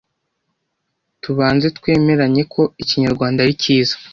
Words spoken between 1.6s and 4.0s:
twemeranye ko ikinyarwanda ari cyiza